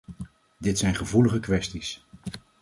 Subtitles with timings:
[0.59, 2.05] Dit zijn gevoelige kwesties.